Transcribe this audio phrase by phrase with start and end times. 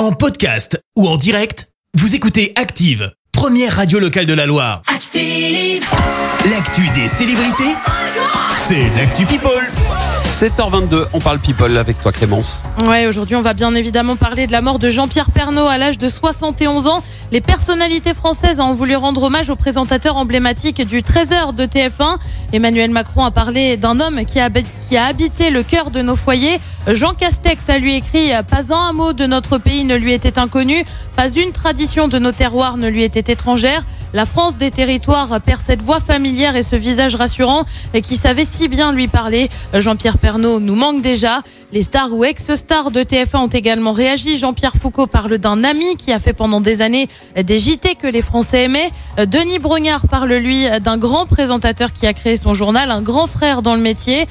[0.00, 4.80] En podcast ou en direct, vous écoutez Active, première radio locale de la Loire.
[4.86, 5.84] Active.
[6.50, 7.76] L'actu des célébrités,
[8.56, 9.70] c'est l'actu People.
[10.30, 12.64] 7h22, on parle people avec toi Clémence.
[12.86, 15.98] Ouais, aujourd'hui, on va bien évidemment parler de la mort de Jean-Pierre Pernaud à l'âge
[15.98, 17.02] de 71 ans.
[17.30, 22.16] Les personnalités françaises ont voulu rendre hommage au présentateur emblématique du 13h de TF1.
[22.54, 24.48] Emmanuel Macron a parlé d'un homme qui a,
[24.90, 26.58] qui a habité le cœur de nos foyers.
[26.88, 30.84] Jean Castex a lui écrit Pas un mot de notre pays ne lui était inconnu,
[31.14, 33.84] pas une tradition de nos terroirs ne lui était étrangère.
[34.12, 37.64] La France des territoires perd cette voix familière et ce visage rassurant
[38.02, 39.48] qui savait si bien lui parler.
[39.72, 41.42] Jean-Pierre Pernaud nous manque déjà.
[41.72, 44.36] Les stars ou ex-stars de TF1 ont également réagi.
[44.36, 47.06] Jean-Pierre Foucault parle d'un ami qui a fait pendant des années
[47.40, 48.90] des JT que les Français aimaient.
[49.16, 53.62] Denis Brognard parle lui d'un grand présentateur qui a créé son journal, un grand frère
[53.62, 54.26] dans le métier.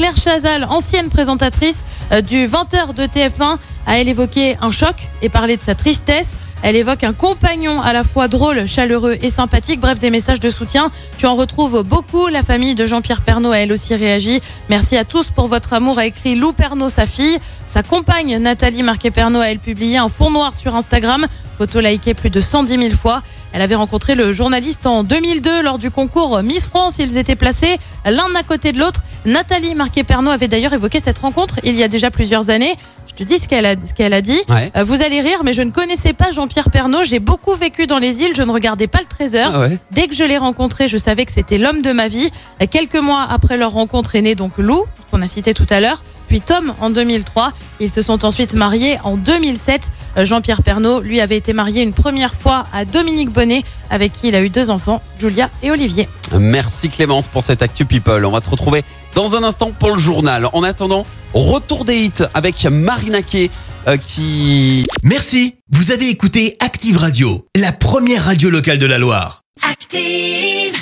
[0.00, 1.84] Claire Chazal, ancienne présentatrice
[2.26, 6.28] du 20h de TF1, a elle évoqué un choc et parlé de sa tristesse.
[6.62, 9.78] Elle évoque un compagnon à la fois drôle, chaleureux et sympathique.
[9.78, 10.90] Bref, des messages de soutien.
[11.18, 12.28] Tu en retrouves beaucoup.
[12.28, 14.40] La famille de Jean-Pierre Pernaud a elle aussi réagi.
[14.70, 17.38] Merci à tous pour votre amour, a écrit Lou Pernaud, sa fille.
[17.66, 21.26] Sa compagne, Nathalie Marquet-Pernaud, a elle publié un fond noir sur Instagram.
[21.58, 23.20] Photo likée plus de 110 000 fois.
[23.52, 26.96] Elle avait rencontré le journaliste en 2002 lors du concours Miss France.
[26.98, 29.02] Ils étaient placés l'un à côté de l'autre.
[29.26, 32.74] Nathalie Marquet-Pernaud avait d'ailleurs évoqué cette rencontre il y a déjà plusieurs années.
[33.08, 34.40] Je te dis ce qu'elle a, ce qu'elle a dit.
[34.48, 34.70] Ouais.
[34.76, 37.02] Euh, vous allez rire, mais je ne connaissais pas Jean-Pierre Pernaud.
[37.02, 38.34] J'ai beaucoup vécu dans les îles.
[38.36, 39.50] Je ne regardais pas le Trésor.
[39.52, 39.78] Ah ouais.
[39.90, 42.30] Dès que je l'ai rencontré, je savais que c'était l'homme de ma vie.
[42.60, 45.80] Et quelques mois après leur rencontre est né donc Lou, qu'on a cité tout à
[45.80, 47.52] l'heure, puis Tom en 2003.
[47.80, 49.82] Ils se sont ensuite mariés en 2007.
[50.16, 54.28] Euh, Jean-Pierre Pernaud, lui, avait été marié une première fois à Dominique Bonnet, avec qui
[54.28, 56.08] il a eu deux enfants, Julia et Olivier.
[56.32, 58.24] Merci Clémence pour cette actu people.
[58.24, 58.84] On va te retrouver
[59.16, 60.48] dans un instant pour le journal.
[60.52, 63.50] En attendant, retour des hits avec Marina Kay
[63.88, 69.42] euh, qui Merci, vous avez écouté Active Radio, la première radio locale de la Loire.
[69.68, 70.79] Active.